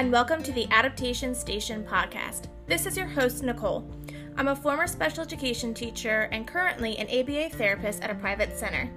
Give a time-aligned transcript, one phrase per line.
[0.00, 2.46] and welcome to the Adaptation Station podcast.
[2.66, 3.86] This is your host, Nicole.
[4.38, 8.90] I'm a former special education teacher and currently an ABA therapist at a private center.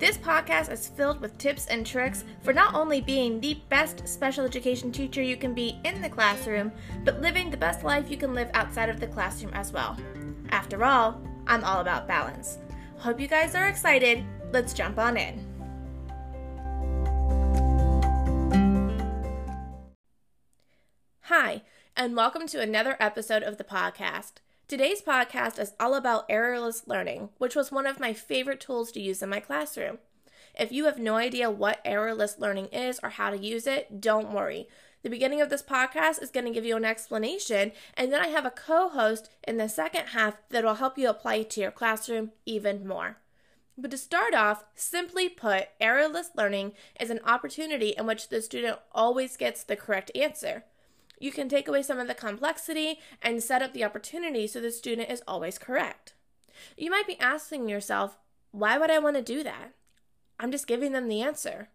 [0.00, 4.44] This podcast is filled with tips and tricks for not only being the best special
[4.44, 6.72] education teacher you can be in the classroom,
[7.04, 9.96] but living the best life you can live outside of the classroom as well.
[10.50, 12.58] After all, I'm all about balance.
[12.98, 14.24] Hope you guys are excited.
[14.50, 15.51] Let's jump on in.
[22.02, 24.32] And welcome to another episode of the podcast.
[24.66, 29.00] Today's podcast is all about errorless learning, which was one of my favorite tools to
[29.00, 29.98] use in my classroom.
[30.58, 34.32] If you have no idea what errorless learning is or how to use it, don't
[34.32, 34.66] worry.
[35.04, 38.26] The beginning of this podcast is going to give you an explanation, and then I
[38.30, 41.60] have a co host in the second half that will help you apply it to
[41.60, 43.18] your classroom even more.
[43.78, 48.80] But to start off, simply put, errorless learning is an opportunity in which the student
[48.90, 50.64] always gets the correct answer
[51.22, 54.72] you can take away some of the complexity and set up the opportunity so the
[54.72, 56.14] student is always correct.
[56.76, 58.18] You might be asking yourself,
[58.50, 59.72] why would I want to do that?
[60.40, 61.68] I'm just giving them the answer.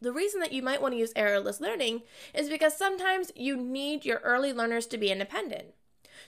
[0.00, 2.02] The reason that you might want to use errorless learning
[2.34, 5.68] is because sometimes you need your early learners to be independent.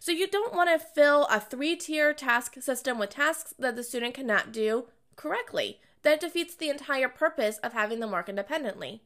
[0.00, 3.82] So you don't want to fill a three tier task system with tasks that the
[3.82, 5.80] student cannot do correctly.
[6.02, 9.02] That defeats the entire purpose of having them work independently.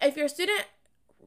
[0.00, 0.64] If your student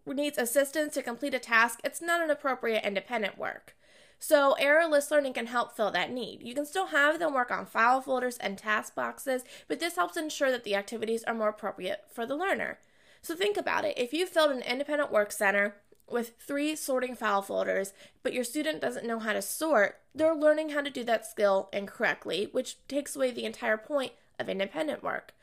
[0.05, 3.75] needs assistance to complete a task, it's not an appropriate independent work.
[4.23, 6.43] So, errorless learning can help fill that need.
[6.43, 10.15] You can still have them work on file folders and task boxes, but this helps
[10.15, 12.77] ensure that the activities are more appropriate for the learner.
[13.23, 13.97] So, think about it.
[13.97, 15.75] If you filled an independent work center
[16.07, 20.69] with three sorting file folders, but your student doesn't know how to sort, they're learning
[20.69, 25.33] how to do that skill incorrectly, which takes away the entire point of independent work.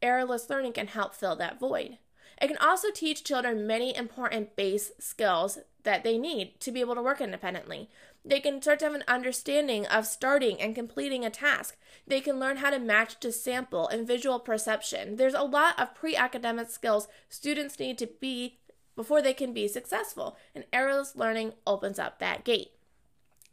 [0.00, 1.98] Errorless learning can help fill that void.
[2.40, 6.94] It can also teach children many important base skills that they need to be able
[6.94, 7.88] to work independently.
[8.24, 11.76] They can start to have an understanding of starting and completing a task.
[12.06, 15.16] They can learn how to match to sample and visual perception.
[15.16, 18.58] There's a lot of pre academic skills students need to be
[18.94, 22.72] before they can be successful, and errorless learning opens up that gate.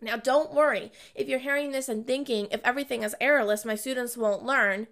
[0.01, 4.17] Now, don't worry if you're hearing this and thinking if everything is errorless, my students
[4.17, 4.87] won't learn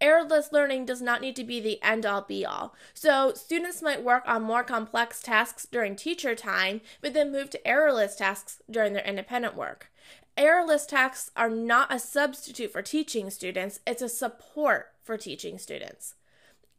[0.00, 2.74] errorless learning does not need to be the end all be all.
[2.94, 7.68] So, students might work on more complex tasks during teacher time, but then move to
[7.68, 9.90] errorless tasks during their independent work.
[10.36, 16.14] Errorless tasks are not a substitute for teaching students, it's a support for teaching students.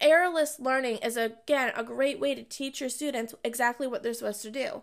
[0.02, 4.42] Errorless learning is again a great way to teach your students exactly what they're supposed
[4.42, 4.82] to do.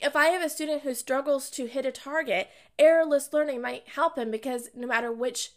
[0.00, 2.48] If I have a student who struggles to hit a target,
[2.78, 5.52] errorless learning might help him because no matter which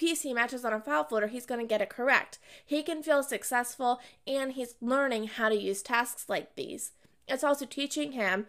[0.00, 2.38] piece he matches on a file folder, he's going to get it correct.
[2.64, 6.92] He can feel successful and he's learning how to use tasks like these.
[7.28, 8.46] It's also teaching him,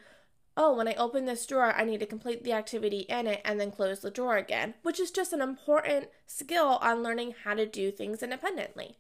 [0.56, 3.60] oh, when I open this drawer, I need to complete the activity in it and
[3.60, 7.66] then close the drawer again, which is just an important skill on learning how to
[7.66, 8.98] do things independently.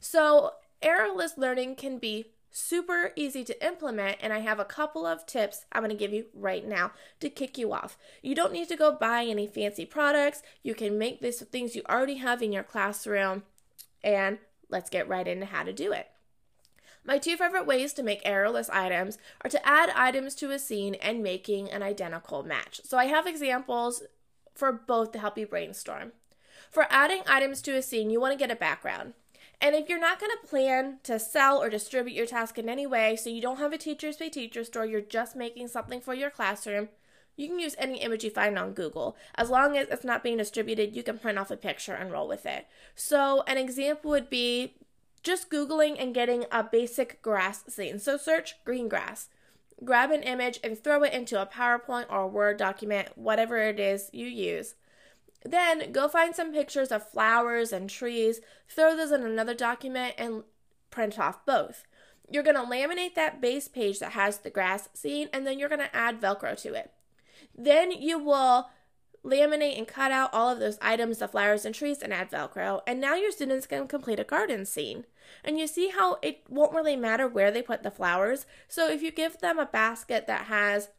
[0.00, 0.52] So,
[0.82, 5.66] errorless learning can be super easy to implement, and I have a couple of tips
[5.72, 7.98] I'm going to give you right now to kick you off.
[8.22, 10.40] You don't need to go buy any fancy products.
[10.62, 13.42] You can make this things you already have in your classroom,
[14.04, 14.38] and
[14.70, 16.06] let's get right into how to do it.
[17.04, 20.94] My two favorite ways to make errorless items are to add items to a scene
[20.94, 22.80] and making an identical match.
[22.84, 24.04] So I have examples
[24.54, 26.12] for both to help you brainstorm.
[26.70, 29.14] For adding items to a scene, you want to get a background.
[29.60, 32.86] And if you're not going to plan to sell or distribute your task in any
[32.86, 36.14] way, so you don't have a teachers pay teacher store, you're just making something for
[36.14, 36.88] your classroom,
[37.36, 39.16] you can use any image you find on Google.
[39.34, 42.28] As long as it's not being distributed, you can print off a picture and roll
[42.28, 42.66] with it.
[42.94, 44.74] So, an example would be
[45.22, 47.98] just Googling and getting a basic grass scene.
[47.98, 49.28] So, search green grass.
[49.82, 53.80] Grab an image and throw it into a PowerPoint or a Word document, whatever it
[53.80, 54.74] is you use.
[55.44, 60.44] Then go find some pictures of flowers and trees, throw those in another document, and
[60.90, 61.84] print off both.
[62.30, 65.68] You're going to laminate that base page that has the grass scene, and then you're
[65.68, 66.90] going to add Velcro to it.
[67.54, 68.70] Then you will
[69.24, 72.80] laminate and cut out all of those items, the flowers and trees, and add Velcro.
[72.86, 75.04] And now your students can complete a garden scene.
[75.42, 78.46] And you see how it won't really matter where they put the flowers.
[78.68, 80.90] So if you give them a basket that has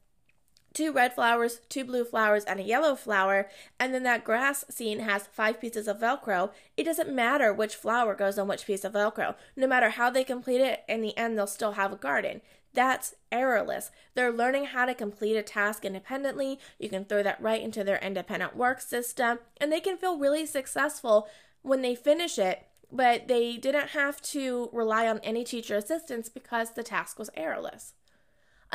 [0.76, 3.50] two red flowers, two blue flowers, and a yellow flower,
[3.80, 8.14] and then that grass scene has five pieces of Velcro, it doesn't matter which flower
[8.14, 9.36] goes on which piece of Velcro.
[9.56, 12.42] No matter how they complete it, in the end, they'll still have a garden.
[12.74, 13.90] That's errorless.
[14.14, 16.60] They're learning how to complete a task independently.
[16.78, 20.46] You can throw that right into their independent work system, and they can feel really
[20.46, 21.30] successful
[21.62, 26.72] when they finish it but they didn't have to rely on any teacher assistance because
[26.72, 27.94] the task was errorless.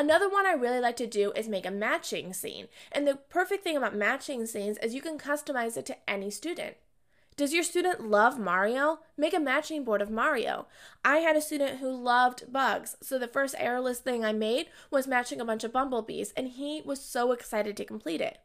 [0.01, 2.69] Another one I really like to do is make a matching scene.
[2.91, 6.79] And the perfect thing about matching scenes is you can customize it to any student.
[7.37, 9.01] Does your student love Mario?
[9.19, 10.67] Make a matching board of Mario.
[11.05, 15.07] I had a student who loved bugs, so the first errorless thing I made was
[15.07, 18.39] matching a bunch of bumblebees, and he was so excited to complete it.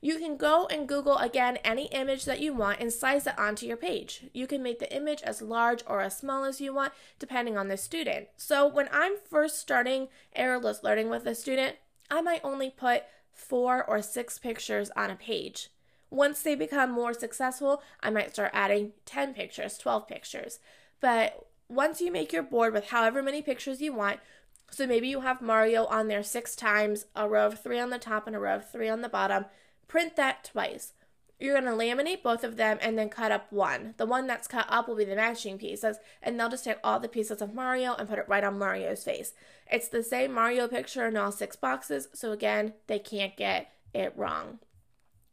[0.00, 3.66] You can go and Google again any image that you want and size it onto
[3.66, 4.24] your page.
[4.32, 7.68] You can make the image as large or as small as you want, depending on
[7.68, 8.28] the student.
[8.36, 11.76] So when I'm first starting errorless learning with a student,
[12.10, 15.70] I might only put four or six pictures on a page.
[16.10, 20.60] Once they become more successful, I might start adding 10 pictures, 12 pictures.
[21.00, 24.20] But once you make your board with however many pictures you want,
[24.70, 27.98] so maybe you have Mario on there six times, a row of three on the
[27.98, 29.46] top and a row of three on the bottom,
[29.88, 30.92] print that twice.
[31.38, 33.94] You're going to laminate both of them and then cut up one.
[33.98, 36.98] The one that's cut up will be the matching pieces, and they'll just take all
[36.98, 39.34] the pieces of Mario and put it right on Mario's face.
[39.70, 44.14] It's the same Mario picture in all six boxes, so again, they can't get it
[44.16, 44.60] wrong.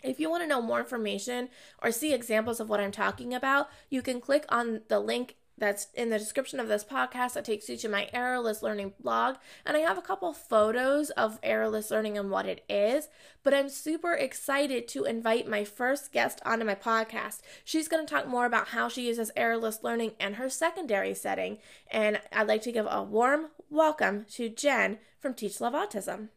[0.04, 1.48] If you want to know more information
[1.82, 5.88] or see examples of what I'm talking about, you can click on the link that's
[5.94, 9.36] in the description of this podcast that takes you to my errorless learning blog.
[9.66, 13.08] And i have a couple photos of errorless learning and what it is
[13.44, 17.42] but i'm super excited to invite my first guest onto my podcast.
[17.64, 21.60] She's going to talk more about how she uses errorless learning in her secondary setting.
[21.92, 26.30] And i'd like to give a warm welcome to jen from teach love autism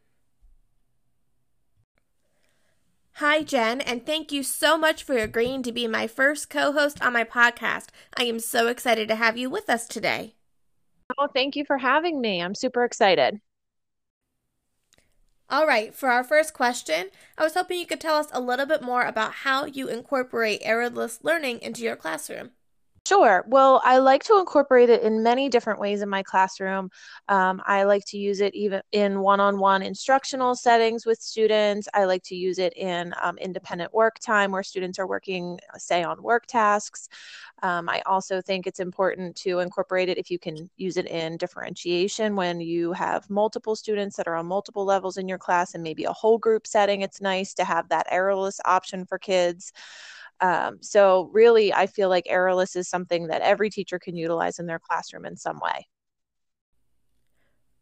[3.17, 7.03] Hi, Jen, and thank you so much for agreeing to be my first co host
[7.03, 7.89] on my podcast.
[8.17, 10.35] I am so excited to have you with us today.
[11.19, 12.41] Oh, thank you for having me.
[12.43, 13.41] I'm super excited.
[15.51, 18.67] All right, for our first question, I was hoping you could tell us a little
[18.67, 22.53] bit more about how you incorporate errorless learning into your classroom.
[23.07, 23.45] Sure.
[23.47, 26.91] Well, I like to incorporate it in many different ways in my classroom.
[27.29, 31.87] Um, I like to use it even in one on one instructional settings with students.
[31.95, 36.03] I like to use it in um, independent work time where students are working, say,
[36.03, 37.09] on work tasks.
[37.63, 41.37] Um, I also think it's important to incorporate it if you can use it in
[41.37, 45.83] differentiation when you have multiple students that are on multiple levels in your class and
[45.85, 47.03] maybe a whole group setting.
[47.03, 49.73] It's nice to have that errorless option for kids.
[50.41, 54.67] Um, so, really, I feel like errorless is something that every teacher can utilize in
[54.67, 55.87] their classroom in some way.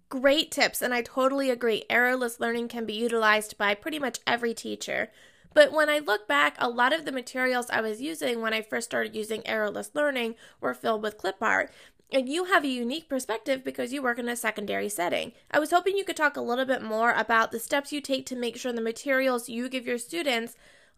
[0.08, 1.84] Great tips, and I totally agree.
[1.90, 5.10] Errorless learning can be utilized by pretty much every teacher.
[5.54, 8.62] But when I look back, a lot of the materials I was using when I
[8.62, 11.72] first started using errorless learning were filled with clip art.
[12.12, 15.32] And you have a unique perspective because you work in a secondary setting.
[15.50, 18.26] I was hoping you could talk a little bit more about the steps you take
[18.26, 20.54] to make sure the materials you give your students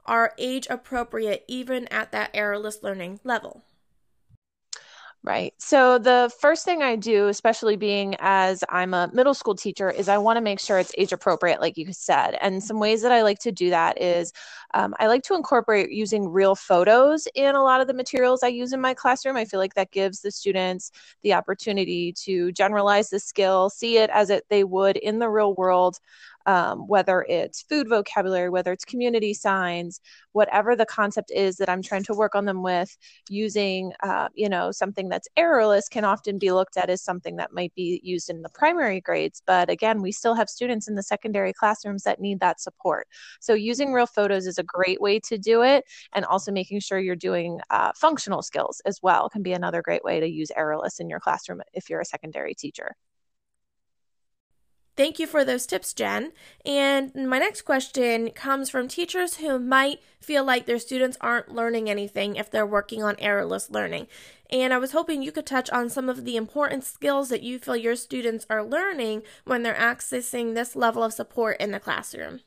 [0.06, 3.64] are age appropriate even at that errorless learning level.
[5.26, 5.54] Right.
[5.58, 10.08] So the first thing I do, especially being as I'm a middle school teacher, is
[10.08, 12.38] I want to make sure it's age appropriate, like you said.
[12.40, 14.32] And some ways that I like to do that is
[14.72, 18.48] um, I like to incorporate using real photos in a lot of the materials I
[18.48, 19.36] use in my classroom.
[19.36, 20.92] I feel like that gives the students
[21.24, 25.54] the opportunity to generalize the skill, see it as it they would in the real
[25.54, 25.98] world
[26.46, 30.00] um, whether it's food vocabulary, whether it's community signs,
[30.32, 32.96] whatever the concept is that I'm trying to work on them with,
[33.28, 37.52] using, uh, you know, something that's errorless can often be looked at as something that
[37.52, 39.42] might be used in the primary grades.
[39.46, 43.08] But again, we still have students in the secondary classrooms that need that support.
[43.40, 45.84] So using real photos is a great way to do it.
[46.14, 50.04] And also making sure you're doing uh, functional skills as well can be another great
[50.04, 52.94] way to use errorless in your classroom if you're a secondary teacher.
[54.96, 56.32] Thank you for those tips, Jen.
[56.64, 61.90] And my next question comes from teachers who might feel like their students aren't learning
[61.90, 64.06] anything if they're working on errorless learning.
[64.48, 67.58] And I was hoping you could touch on some of the important skills that you
[67.58, 72.40] feel your students are learning when they're accessing this level of support in the classroom.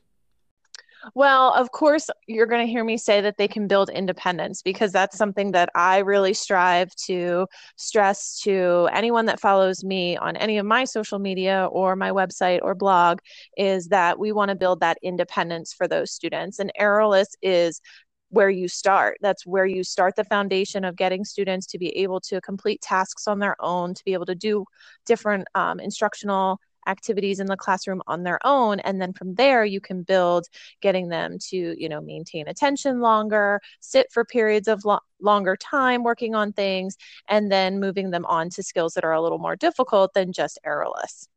[1.14, 4.92] Well, of course, you're going to hear me say that they can build independence because
[4.92, 10.58] that's something that I really strive to stress to anyone that follows me on any
[10.58, 13.20] of my social media or my website or blog
[13.56, 16.58] is that we want to build that independence for those students.
[16.58, 17.80] And Errorless is
[18.28, 19.16] where you start.
[19.20, 23.26] That's where you start the foundation of getting students to be able to complete tasks
[23.26, 24.64] on their own, to be able to do
[25.04, 29.80] different um, instructional activities in the classroom on their own and then from there you
[29.80, 30.46] can build
[30.80, 36.02] getting them to you know maintain attention longer sit for periods of lo- longer time
[36.02, 36.96] working on things
[37.28, 40.58] and then moving them on to skills that are a little more difficult than just
[40.64, 41.29] errorless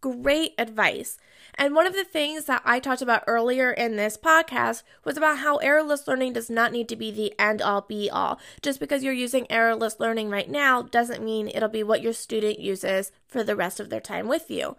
[0.00, 1.18] Great advice.
[1.56, 5.38] And one of the things that I talked about earlier in this podcast was about
[5.38, 8.38] how errorless learning does not need to be the end all be all.
[8.62, 12.60] Just because you're using errorless learning right now doesn't mean it'll be what your student
[12.60, 14.76] uses for the rest of their time with you.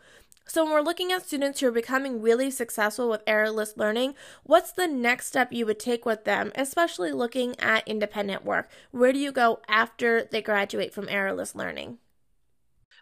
[0.48, 4.72] So, when we're looking at students who are becoming really successful with errorless learning, what's
[4.72, 8.68] the next step you would take with them, especially looking at independent work?
[8.90, 12.00] Where do you go after they graduate from errorless learning?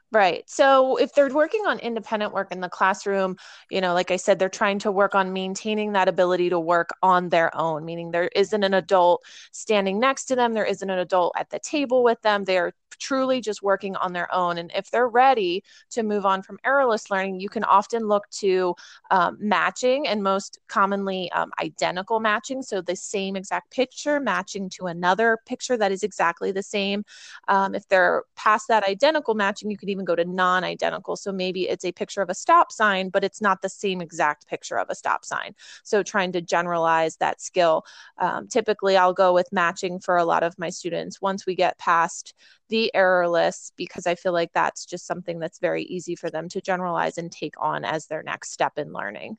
[0.10, 0.50] Right.
[0.50, 3.36] So if they're working on independent work in the classroom,
[3.70, 6.92] you know, like I said, they're trying to work on maintaining that ability to work
[7.04, 11.00] on their own, meaning there isn't an adult standing next to them, there isn't an
[11.00, 12.46] adult at the table with them.
[12.46, 14.58] They're truly just working on their own.
[14.58, 15.62] And if they're ready
[15.92, 18.76] to move on from errorless learning, you can often look to
[19.12, 22.62] um, matching and most commonly um, identical matching.
[22.64, 27.04] So the same exact picture matching to another picture that is exactly the same.
[27.48, 31.16] Um, if they're past that identical matching, you could even go to non identical.
[31.16, 34.48] So maybe it's a picture of a stop sign, but it's not the same exact
[34.48, 35.56] picture of a stop sign.
[35.84, 37.86] So trying to generalize that skill.
[38.18, 41.22] Um, typically, I'll go with matching for a lot of my students.
[41.22, 42.34] Once we get past
[42.70, 46.62] the errorless because I feel like that's just something that's very easy for them to
[46.62, 49.38] generalize and take on as their next step in learning.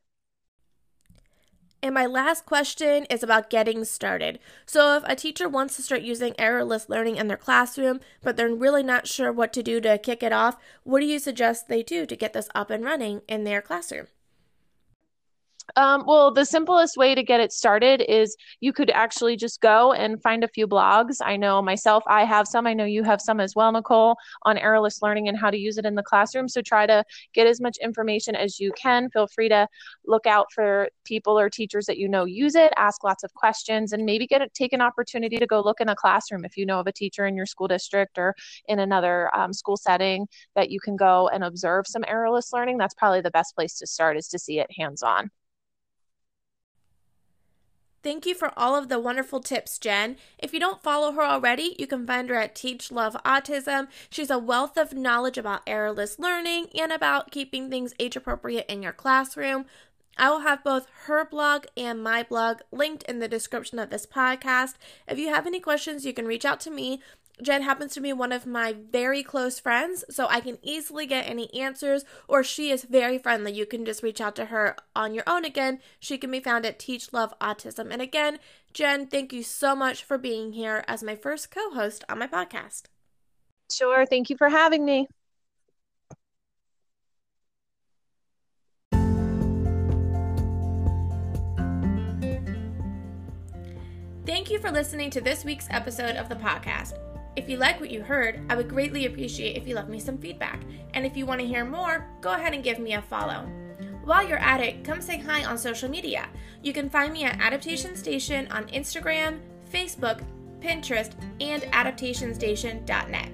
[1.81, 4.41] And my last question is about getting started.
[4.67, 8.53] So, if a teacher wants to start using errorless learning in their classroom, but they're
[8.53, 11.85] really not sure what to do to kick it off, what do you suggest they
[11.85, 14.09] do to get this up and running in their classroom?
[15.77, 19.93] Um, well, the simplest way to get it started is you could actually just go
[19.93, 21.17] and find a few blogs.
[21.23, 22.67] I know myself, I have some.
[22.67, 25.79] I know you have some as well, Nicole, on errorless learning and how to use
[25.79, 26.49] it in the classroom.
[26.49, 29.11] So try to get as much information as you can.
[29.11, 29.69] Feel free to
[30.07, 33.93] look out for people or teachers that you know use it, ask lots of questions,
[33.93, 36.65] and maybe get a, take an opportunity to go look in a classroom if you
[36.65, 38.35] know of a teacher in your school district or
[38.67, 42.79] in another um, school setting that you can go and observe some errorless learning.
[42.79, 45.31] That's probably the best place to start is to see it hands on.
[48.03, 50.17] Thank you for all of the wonderful tips, Jen.
[50.39, 53.89] If you don't follow her already, you can find her at Teach Love Autism.
[54.09, 58.83] She's a wealth of knowledge about errorless learning and about keeping things age appropriate in
[58.83, 59.67] your classroom.
[60.17, 64.05] I will have both her blog and my blog linked in the description of this
[64.05, 64.75] podcast.
[65.07, 67.01] If you have any questions, you can reach out to me
[67.43, 71.29] Jen happens to be one of my very close friends, so I can easily get
[71.29, 73.53] any answers, or she is very friendly.
[73.53, 75.79] You can just reach out to her on your own again.
[76.01, 77.93] She can be found at Teach Love Autism.
[77.93, 78.39] And again,
[78.73, 82.27] Jen, thank you so much for being here as my first co host on my
[82.27, 82.85] podcast.
[83.71, 84.05] Sure.
[84.07, 85.07] Thank you for having me.
[94.27, 96.99] Thank you for listening to this week's episode of the podcast.
[97.37, 100.19] If you like what you heard, I would greatly appreciate if you left me some
[100.19, 100.63] feedback.
[100.95, 103.49] And if you want to hear more, go ahead and give me a follow.
[104.05, 106.29] While you're at it, come say hi on social media.
[106.63, 109.41] You can find me at Adaptation Station on Instagram,
[109.73, 110.23] Facebook,
[110.61, 113.31] Pinterest, and adaptationstation.net.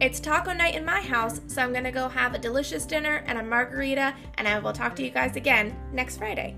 [0.00, 3.38] It's taco night in my house, so I'm gonna go have a delicious dinner and
[3.38, 6.54] a margarita, and I will talk to you guys again next Friday.